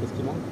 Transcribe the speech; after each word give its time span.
Qu'est-ce 0.00 0.12
qui 0.14 0.22
manque? 0.22 0.50